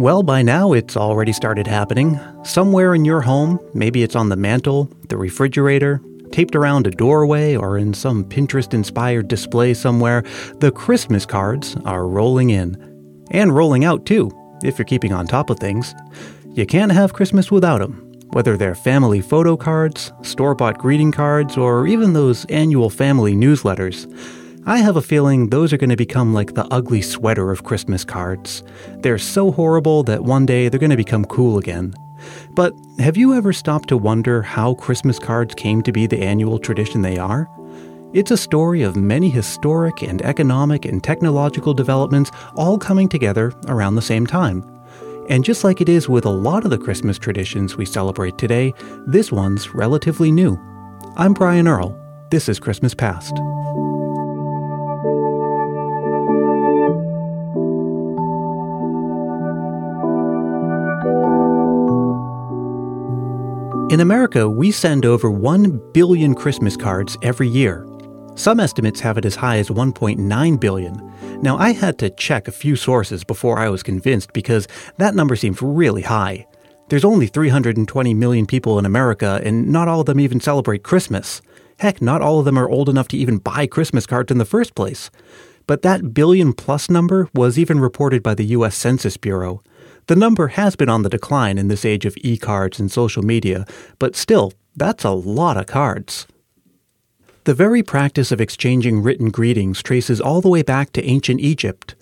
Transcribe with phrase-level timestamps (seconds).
[0.00, 2.18] Well, by now it's already started happening.
[2.42, 6.00] Somewhere in your home, maybe it's on the mantle, the refrigerator,
[6.32, 10.24] taped around a doorway, or in some Pinterest inspired display somewhere,
[10.54, 12.78] the Christmas cards are rolling in.
[13.30, 14.30] And rolling out, too,
[14.64, 15.94] if you're keeping on top of things.
[16.54, 21.58] You can't have Christmas without them, whether they're family photo cards, store bought greeting cards,
[21.58, 24.10] or even those annual family newsletters.
[24.66, 28.04] I have a feeling those are going to become like the ugly sweater of Christmas
[28.04, 28.62] cards.
[28.98, 31.94] They're so horrible that one day they're going to become cool again.
[32.50, 36.58] But have you ever stopped to wonder how Christmas cards came to be the annual
[36.58, 37.48] tradition they are?
[38.12, 43.94] It's a story of many historic and economic and technological developments all coming together around
[43.94, 44.62] the same time.
[45.30, 48.74] And just like it is with a lot of the Christmas traditions we celebrate today,
[49.06, 50.60] this one's relatively new.
[51.16, 51.96] I'm Brian Earl.
[52.30, 53.32] This is Christmas Past.
[63.90, 67.84] In America, we send over 1 billion Christmas cards every year.
[68.36, 71.12] Some estimates have it as high as 1.9 billion.
[71.42, 75.34] Now, I had to check a few sources before I was convinced because that number
[75.34, 76.46] seems really high.
[76.88, 81.42] There's only 320 million people in America, and not all of them even celebrate Christmas.
[81.80, 84.44] Heck, not all of them are old enough to even buy Christmas cards in the
[84.44, 85.10] first place.
[85.66, 89.64] But that billion plus number was even reported by the US Census Bureau.
[90.10, 93.22] The number has been on the decline in this age of e cards and social
[93.22, 93.64] media,
[94.00, 96.26] but still, that's a lot of cards.
[97.44, 101.94] The very practice of exchanging written greetings traces all the way back to ancient Egypt.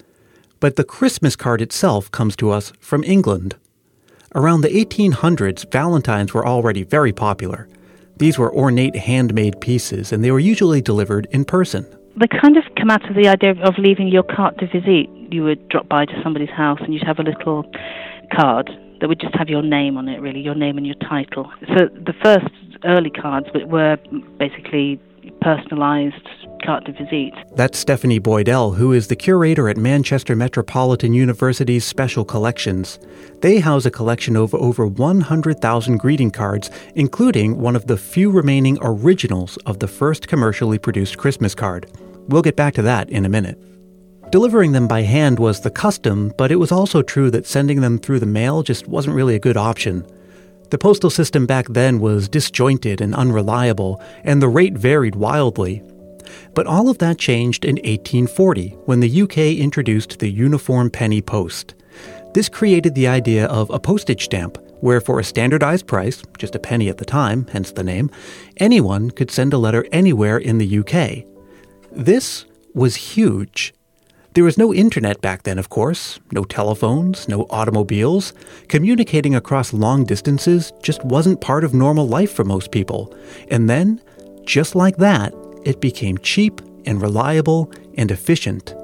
[0.58, 3.56] But the Christmas card itself comes to us from England.
[4.34, 7.68] Around the 1800s, Valentines were already very popular.
[8.16, 11.84] These were ornate handmade pieces, and they were usually delivered in person.
[12.16, 15.44] They kind of come out of the idea of leaving your carte de visite you
[15.44, 17.64] would drop by to somebody's house and you'd have a little
[18.34, 21.50] card that would just have your name on it, really, your name and your title.
[21.76, 22.48] So the first
[22.84, 23.96] early cards were
[24.38, 25.00] basically
[25.42, 26.26] personalised
[26.64, 27.34] carte de visite.
[27.54, 32.98] That's Stephanie Boydell, who is the curator at Manchester Metropolitan University's Special Collections.
[33.40, 38.78] They house a collection of over 100,000 greeting cards, including one of the few remaining
[38.80, 41.86] originals of the first commercially produced Christmas card.
[42.28, 43.58] We'll get back to that in a minute.
[44.30, 47.98] Delivering them by hand was the custom, but it was also true that sending them
[47.98, 50.06] through the mail just wasn't really a good option.
[50.68, 55.82] The postal system back then was disjointed and unreliable, and the rate varied wildly.
[56.54, 61.74] But all of that changed in 1840 when the UK introduced the Uniform Penny Post.
[62.34, 66.58] This created the idea of a postage stamp, where for a standardized price, just a
[66.58, 68.10] penny at the time, hence the name,
[68.58, 71.24] anyone could send a letter anywhere in the UK.
[71.90, 72.44] This
[72.74, 73.72] was huge.
[74.34, 78.34] There was no internet back then, of course, no telephones, no automobiles.
[78.68, 83.14] Communicating across long distances just wasn't part of normal life for most people.
[83.50, 84.00] And then,
[84.44, 85.34] just like that,
[85.64, 88.74] it became cheap and reliable and efficient.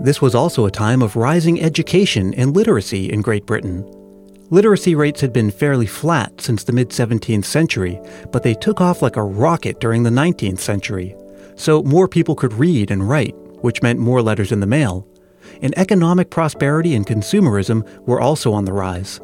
[0.00, 3.88] This was also a time of rising education and literacy in Great Britain.
[4.50, 8.00] Literacy rates had been fairly flat since the mid 17th century,
[8.32, 11.14] but they took off like a rocket during the 19th century.
[11.56, 15.06] So more people could read and write, which meant more letters in the mail.
[15.60, 19.20] And economic prosperity and consumerism were also on the rise.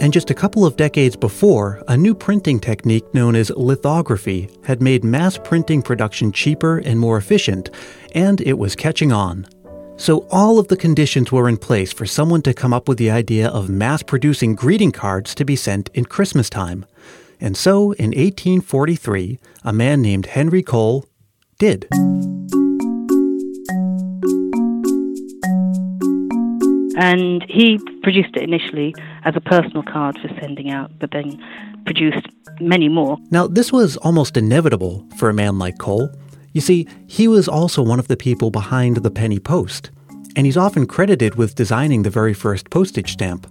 [0.00, 4.82] And just a couple of decades before, a new printing technique known as lithography had
[4.82, 7.70] made mass printing production cheaper and more efficient,
[8.14, 9.46] and it was catching on.
[9.96, 13.10] So all of the conditions were in place for someone to come up with the
[13.10, 16.86] idea of mass producing greeting cards to be sent in Christmas time.
[17.40, 21.04] And so, in 1843, a man named Henry Cole
[21.58, 21.88] did.
[26.96, 28.94] And he produced it initially
[29.24, 31.42] as a personal card for sending out, but then
[31.84, 32.26] produced
[32.60, 33.18] many more.
[33.30, 36.10] Now, this was almost inevitable for a man like Cole.
[36.52, 39.90] You see, he was also one of the people behind the penny post,
[40.36, 43.46] and he's often credited with designing the very first postage stamp.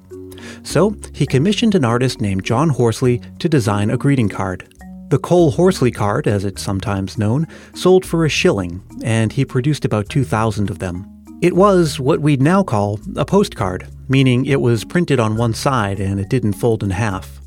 [0.63, 4.67] So, he commissioned an artist named John Horsley to design a greeting card.
[5.09, 9.83] The Cole Horsley card, as it's sometimes known, sold for a shilling, and he produced
[9.83, 11.10] about 2,000 of them.
[11.41, 15.99] It was what we'd now call a postcard, meaning it was printed on one side
[15.99, 17.41] and it didn't fold in half.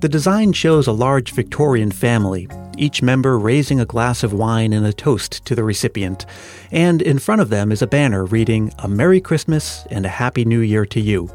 [0.00, 2.46] The design shows a large Victorian family,
[2.78, 6.24] each member raising a glass of wine and a toast to the recipient,
[6.70, 10.44] and in front of them is a banner reading, A Merry Christmas and a Happy
[10.44, 11.28] New Year to you.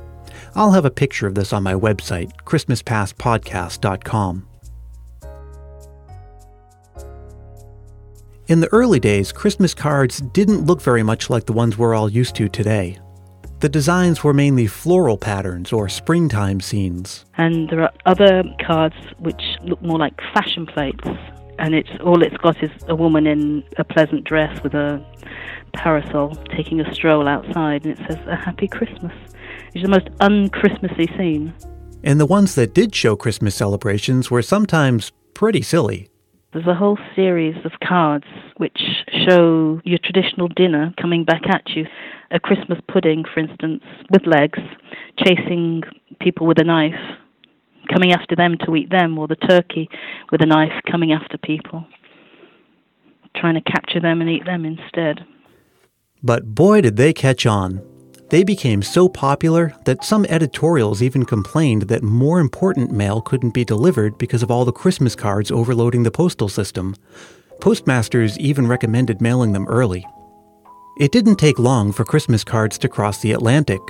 [0.56, 4.48] I'll have a picture of this on my website, ChristmasPastPodcast.com.
[8.52, 12.10] In the early days, Christmas cards didn't look very much like the ones we're all
[12.10, 13.00] used to today.
[13.62, 17.24] The designs were mainly floral patterns or springtime scenes.
[17.38, 21.08] And there are other cards which look more like fashion plates,
[21.60, 25.02] and it's all it's got is a woman in a pleasant dress with a
[25.72, 29.14] parasol taking a stroll outside, and it says "A Happy Christmas."
[29.74, 31.54] It's the most un-Christmassy scene.
[32.04, 36.10] And the ones that did show Christmas celebrations were sometimes pretty silly.
[36.54, 38.26] There's a whole series of cards
[38.58, 38.78] which
[39.26, 41.86] show your traditional dinner coming back at you.
[42.30, 44.60] A Christmas pudding, for instance, with legs,
[45.18, 45.84] chasing
[46.20, 47.00] people with a knife,
[47.94, 49.88] coming after them to eat them, or the turkey
[50.30, 51.86] with a knife coming after people,
[53.36, 55.26] trying to capture them and eat them instead.
[56.22, 57.82] But boy, did they catch on.
[58.32, 63.66] They became so popular that some editorials even complained that more important mail couldn't be
[63.66, 66.96] delivered because of all the Christmas cards overloading the postal system.
[67.60, 70.08] Postmasters even recommended mailing them early.
[70.98, 73.82] It didn't take long for Christmas cards to cross the Atlantic.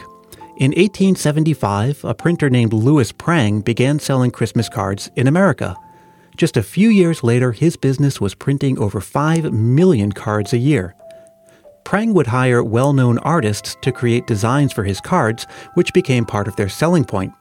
[0.57, 5.77] In 1875, a printer named Louis Prang began selling Christmas cards in America.
[6.35, 10.95] Just a few years later, his business was printing over 5 million cards a year.
[11.83, 16.47] Prang would hire well known artists to create designs for his cards, which became part
[16.47, 17.33] of their selling point.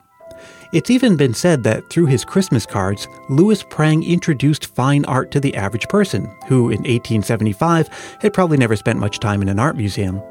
[0.72, 5.40] It's even been said that through his Christmas cards, Louis Prang introduced fine art to
[5.40, 7.88] the average person, who in 1875
[8.20, 10.22] had probably never spent much time in an art museum.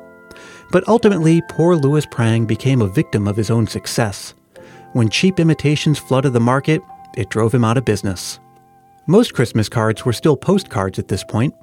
[0.71, 4.33] But ultimately, poor Louis Prang became a victim of his own success.
[4.93, 6.81] When cheap imitations flooded the market,
[7.17, 8.39] it drove him out of business.
[9.09, 11.55] Most Christmas cards were still postcards at this point,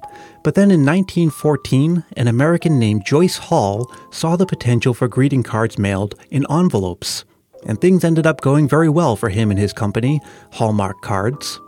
[0.43, 5.77] but then in 1914, an American named Joyce Hall saw the potential for greeting cards
[5.77, 7.23] mailed in envelopes,
[7.65, 10.19] and things ended up going very well for him and his company,
[10.51, 11.61] Hallmark Cards.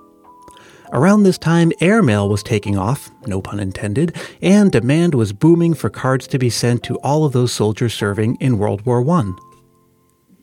[0.92, 5.90] Around this time, airmail was taking off, no pun intended, and demand was booming for
[5.90, 9.32] cards to be sent to all of those soldiers serving in World War I.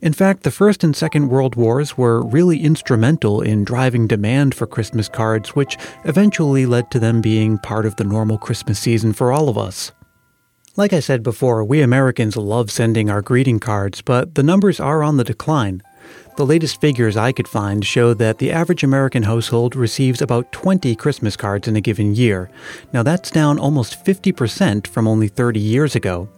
[0.02, 4.66] In fact, the First and Second World Wars were really instrumental in driving demand for
[4.66, 9.32] Christmas cards, which eventually led to them being part of the normal Christmas season for
[9.32, 9.92] all of us.
[10.76, 15.02] Like I said before, we Americans love sending our greeting cards, but the numbers are
[15.02, 15.82] on the decline.
[16.36, 20.94] The latest figures I could find show that the average American household receives about 20
[20.96, 22.50] Christmas cards in a given year.
[22.92, 26.28] Now that's down almost 50% from only 30 years ago.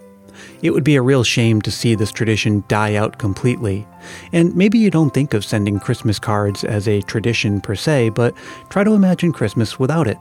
[0.62, 3.86] It would be a real shame to see this tradition die out completely.
[4.32, 8.34] And maybe you don't think of sending Christmas cards as a tradition per se, but
[8.68, 10.18] try to imagine Christmas without it.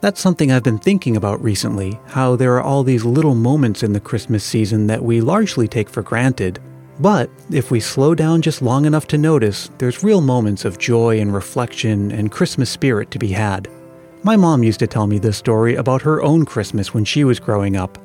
[0.00, 3.94] That's something I've been thinking about recently how there are all these little moments in
[3.94, 6.60] the Christmas season that we largely take for granted.
[7.00, 11.20] But if we slow down just long enough to notice, there's real moments of joy
[11.20, 13.68] and reflection and Christmas spirit to be had.
[14.22, 17.40] My mom used to tell me this story about her own Christmas when she was
[17.40, 17.98] growing up.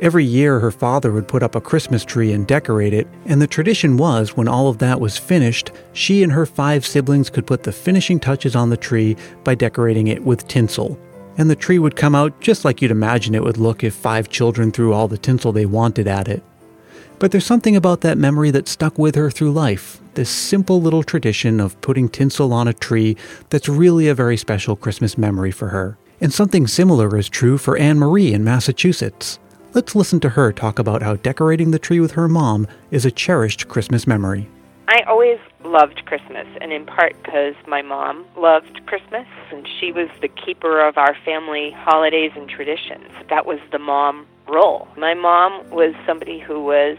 [0.00, 3.46] Every year, her father would put up a Christmas tree and decorate it, and the
[3.46, 7.62] tradition was when all of that was finished, she and her five siblings could put
[7.62, 10.98] the finishing touches on the tree by decorating it with tinsel.
[11.38, 14.28] And the tree would come out just like you'd imagine it would look if five
[14.28, 16.42] children threw all the tinsel they wanted at it.
[17.18, 21.02] But there's something about that memory that stuck with her through life this simple little
[21.02, 23.16] tradition of putting tinsel on a tree
[23.50, 25.96] that's really a very special Christmas memory for her.
[26.20, 29.38] And something similar is true for Annmarie in Massachusetts.
[29.74, 33.10] Let's listen to her talk about how decorating the tree with her mom is a
[33.10, 34.46] cherished Christmas memory.
[34.88, 40.10] I always loved Christmas, and in part because my mom loved Christmas, and she was
[40.20, 43.08] the keeper of our family holidays and traditions.
[43.30, 44.88] That was the mom role.
[44.98, 46.98] My mom was somebody who was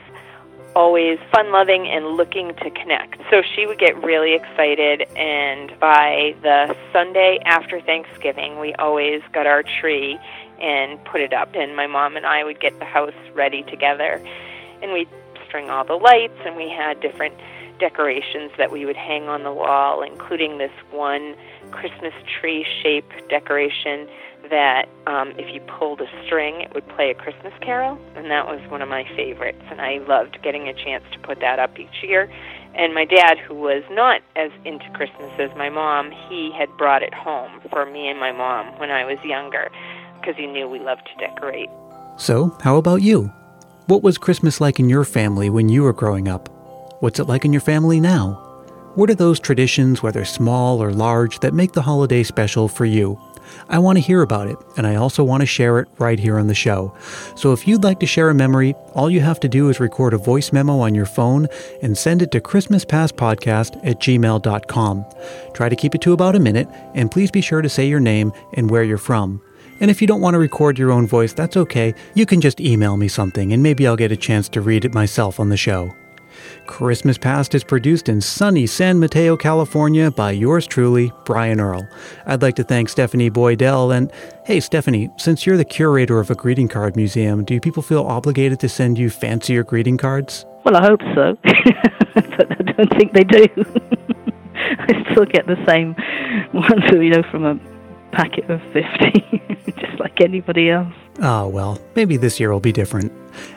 [0.75, 3.21] always fun loving and looking to connect.
[3.29, 9.45] So she would get really excited, and by the Sunday after Thanksgiving, we always got
[9.45, 10.17] our tree
[10.59, 11.55] and put it up.
[11.55, 14.21] And my mom and I would get the house ready together,
[14.81, 15.09] and we'd
[15.47, 17.35] string all the lights, and we had different
[17.79, 21.35] decorations that we would hang on the wall, including this one
[21.73, 24.07] Christmas tree shape decoration
[24.49, 28.45] that um, if you pulled a string, it would play a Christmas carol, and that
[28.45, 29.63] was one of my favorites.
[29.69, 32.31] And I loved getting a chance to put that up each year.
[32.75, 37.03] And my dad, who was not as into Christmas as my mom, he had brought
[37.03, 39.69] it home for me and my mom when I was younger
[40.19, 41.69] because he knew we loved to decorate.
[42.17, 43.31] So, how about you?
[43.87, 46.49] What was Christmas like in your family when you were growing up?
[47.01, 48.52] What's it like in your family now?
[48.95, 53.19] What are those traditions, whether small or large, that make the holiday special for you?
[53.67, 56.37] I want to hear about it, and I also want to share it right here
[56.37, 56.95] on the show.
[57.35, 60.13] So if you'd like to share a memory, all you have to do is record
[60.13, 61.47] a voice memo on your phone
[61.81, 65.05] and send it to ChristmasPastPodcast at gmail.com.
[65.53, 67.99] Try to keep it to about a minute, and please be sure to say your
[67.99, 69.41] name and where you're from.
[69.79, 71.95] And if you don't want to record your own voice, that's okay.
[72.13, 74.93] You can just email me something and maybe I'll get a chance to read it
[74.93, 75.91] myself on the show.
[76.65, 81.87] Christmas Past is produced in sunny San Mateo, California by yours truly, Brian Earl.
[82.25, 83.95] I'd like to thank Stephanie Boydell.
[83.95, 84.11] And
[84.45, 88.59] hey, Stephanie, since you're the curator of a greeting card museum, do people feel obligated
[88.61, 90.45] to send you fancier greeting cards?
[90.63, 93.47] Well, I hope so, but I don't think they do.
[94.55, 95.95] I still get the same
[96.53, 97.72] ones, you know, from a
[98.13, 99.41] packet of 50,
[99.79, 100.93] just like anybody else.
[101.21, 103.11] Ah, oh, well, maybe this year will be different.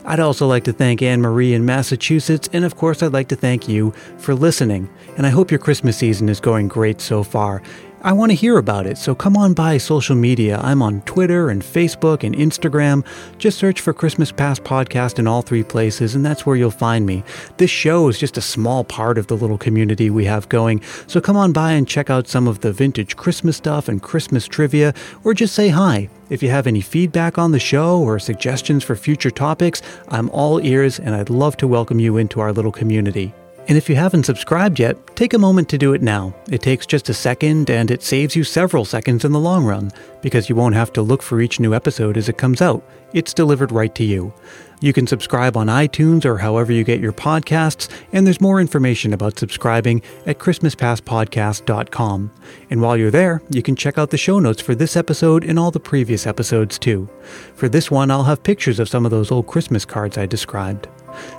[0.04, 3.68] I'd also like to thank Annmarie in Massachusetts, and of course, I'd like to thank
[3.68, 4.88] you for listening.
[5.16, 7.62] And I hope your Christmas season is going great so far.
[8.02, 10.60] I want to hear about it, so come on by social media.
[10.62, 13.04] I'm on Twitter and Facebook and Instagram.
[13.38, 17.06] Just search for Christmas Past Podcast in all three places, and that's where you'll find
[17.06, 17.24] me.
[17.56, 21.22] This show is just a small part of the little community we have going, so
[21.22, 24.92] come on by and check out some of the vintage Christmas stuff and Christmas trivia,
[25.24, 26.08] or just say hi.
[26.28, 30.60] If you have any feedback on the show or suggestions for future topics, I'm all
[30.60, 33.32] ears and I'd love to welcome you into our little community.
[33.68, 36.34] And if you haven't subscribed yet, take a moment to do it now.
[36.50, 39.90] It takes just a second and it saves you several seconds in the long run
[40.22, 42.84] because you won't have to look for each new episode as it comes out.
[43.12, 44.32] It's delivered right to you.
[44.80, 49.12] You can subscribe on iTunes or however you get your podcasts, and there's more information
[49.14, 52.30] about subscribing at ChristmasPastPodcast.com.
[52.70, 55.58] And while you're there, you can check out the show notes for this episode and
[55.58, 57.08] all the previous episodes too.
[57.54, 60.88] For this one, I'll have pictures of some of those old Christmas cards I described.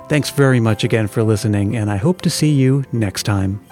[0.08, 3.67] Thanks very much again for listening, and I hope to see you next time.